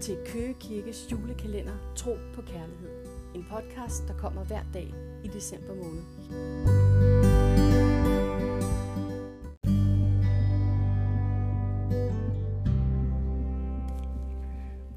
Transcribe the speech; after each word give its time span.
til 0.00 0.16
Køge 0.26 0.54
Kirkes 0.60 1.08
julekalender 1.12 1.92
Tro 1.96 2.16
på 2.34 2.42
Kærlighed. 2.42 2.90
En 3.34 3.46
podcast, 3.50 4.08
der 4.08 4.14
kommer 4.14 4.44
hver 4.44 4.60
dag 4.74 4.94
i 5.24 5.28
december 5.28 5.74
måned. 5.74 6.02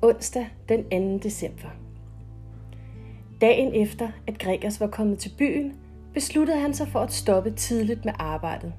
Onsdag 0.01 0.49
den 0.69 1.19
2. 1.19 1.23
december. 1.23 1.69
Dagen 3.41 3.73
efter, 3.73 4.09
at 4.27 4.39
Gregers 4.39 4.79
var 4.79 4.87
kommet 4.87 5.19
til 5.19 5.31
byen, 5.37 5.79
besluttede 6.13 6.59
han 6.59 6.73
sig 6.73 6.87
for 6.87 6.99
at 6.99 7.13
stoppe 7.13 7.51
tidligt 7.51 8.05
med 8.05 8.13
arbejdet. 8.19 8.73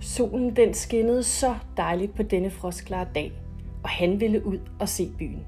Solen 0.00 0.56
den 0.56 0.74
skinnede 0.74 1.22
så 1.22 1.54
dejligt 1.76 2.14
på 2.14 2.22
denne 2.22 2.50
frostklare 2.50 3.08
dag– 3.14 3.32
han 3.96 4.20
ville 4.20 4.46
ud 4.46 4.58
og 4.80 4.88
se 4.88 5.10
byen. 5.18 5.46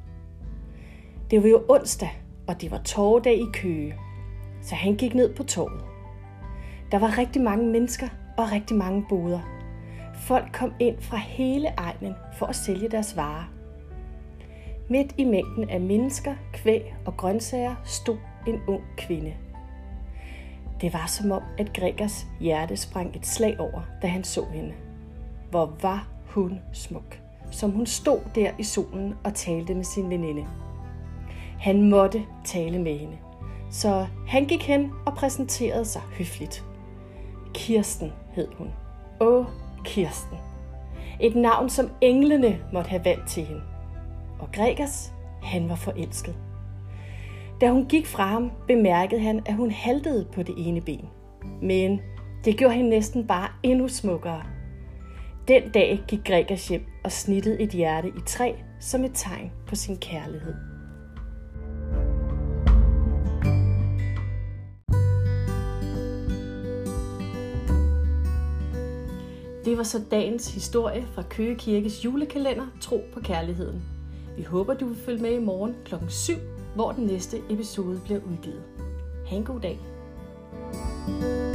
Det 1.30 1.42
var 1.42 1.48
jo 1.48 1.64
onsdag, 1.68 2.10
og 2.46 2.60
det 2.60 2.70
var 2.70 2.78
torvedag 2.78 3.34
i 3.34 3.46
Køge, 3.52 3.94
så 4.62 4.74
han 4.74 4.96
gik 4.96 5.14
ned 5.14 5.34
på 5.34 5.42
torvet. 5.42 5.84
Der 6.92 6.98
var 6.98 7.18
rigtig 7.18 7.42
mange 7.42 7.66
mennesker 7.66 8.08
og 8.38 8.52
rigtig 8.52 8.76
mange 8.76 9.04
boder. 9.08 9.40
Folk 10.14 10.52
kom 10.52 10.72
ind 10.80 11.00
fra 11.00 11.16
hele 11.16 11.68
egnen 11.76 12.14
for 12.38 12.46
at 12.46 12.56
sælge 12.56 12.88
deres 12.88 13.16
varer. 13.16 13.52
Midt 14.88 15.14
i 15.18 15.24
mængden 15.24 15.70
af 15.70 15.80
mennesker, 15.80 16.34
kvæg 16.52 16.94
og 17.06 17.16
grøntsager 17.16 17.74
stod 17.84 18.18
en 18.46 18.60
ung 18.68 18.82
kvinde. 18.96 19.34
Det 20.80 20.92
var 20.92 21.06
som 21.06 21.32
om, 21.32 21.42
at 21.58 21.72
Gregers 21.72 22.26
hjerte 22.40 22.76
sprang 22.76 23.16
et 23.16 23.26
slag 23.26 23.60
over, 23.60 23.82
da 24.02 24.06
han 24.06 24.24
så 24.24 24.44
hende. 24.44 24.72
Hvor 25.50 25.76
var 25.82 26.08
hun 26.26 26.60
smuk 26.72 27.27
som 27.50 27.70
hun 27.70 27.86
stod 27.86 28.18
der 28.34 28.50
i 28.58 28.62
solen 28.62 29.14
og 29.24 29.34
talte 29.34 29.74
med 29.74 29.84
sin 29.84 30.10
veninde. 30.10 30.46
Han 31.58 31.90
måtte 31.90 32.22
tale 32.44 32.78
med 32.78 32.98
hende, 32.98 33.18
så 33.70 34.06
han 34.26 34.44
gik 34.44 34.62
hen 34.62 34.92
og 35.06 35.14
præsenterede 35.14 35.84
sig 35.84 36.02
høfligt. 36.18 36.64
Kirsten 37.54 38.12
hed 38.32 38.48
hun. 38.58 38.68
Åh, 39.20 39.44
Kirsten. 39.84 40.38
Et 41.20 41.36
navn, 41.36 41.68
som 41.68 41.90
englene 42.00 42.58
måtte 42.72 42.90
have 42.90 43.04
valgt 43.04 43.28
til 43.28 43.44
hende. 43.44 43.62
Og 44.38 44.48
Gregers, 44.52 45.12
han 45.42 45.68
var 45.68 45.74
forelsket. 45.74 46.36
Da 47.60 47.70
hun 47.70 47.86
gik 47.86 48.06
fra 48.06 48.26
ham, 48.26 48.50
bemærkede 48.66 49.20
han, 49.20 49.42
at 49.46 49.54
hun 49.54 49.70
haltede 49.70 50.26
på 50.34 50.42
det 50.42 50.54
ene 50.58 50.80
ben. 50.80 51.08
Men 51.62 52.00
det 52.44 52.56
gjorde 52.56 52.74
hende 52.74 52.90
næsten 52.90 53.26
bare 53.26 53.48
endnu 53.62 53.88
smukkere. 53.88 54.42
Den 55.48 55.70
dag 55.70 56.04
gik 56.08 56.24
Gregers 56.24 56.68
hjem 56.68 56.86
og 57.04 57.12
snittede 57.12 57.60
et 57.60 57.70
hjerte 57.70 58.08
i 58.08 58.20
træ 58.26 58.52
som 58.80 59.04
et 59.04 59.10
tegn 59.14 59.52
på 59.66 59.74
sin 59.74 59.96
kærlighed. 59.96 60.54
Det 69.64 69.78
var 69.78 69.82
så 69.82 70.02
dagens 70.10 70.54
historie 70.54 71.06
fra 71.14 71.22
Køge 71.30 71.54
Kirkes 71.54 72.04
julekalender 72.04 72.66
Tro 72.80 73.00
på 73.14 73.20
Kærligheden. 73.20 73.82
Vi 74.36 74.42
håber, 74.42 74.74
du 74.74 74.86
vil 74.86 74.96
følge 74.96 75.22
med 75.22 75.32
i 75.32 75.44
morgen 75.44 75.76
kl. 75.84 75.94
7, 76.08 76.32
hvor 76.74 76.92
den 76.92 77.06
næste 77.06 77.36
episode 77.50 78.00
bliver 78.04 78.20
udgivet. 78.20 78.62
Ha' 79.26 79.36
en 79.36 79.44
god 79.44 79.60
dag. 79.60 79.78
thank 80.72 81.22
you 81.22 81.47